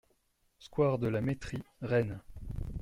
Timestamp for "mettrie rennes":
1.21-2.21